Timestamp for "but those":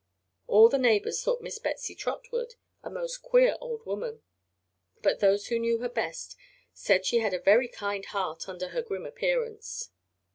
5.03-5.49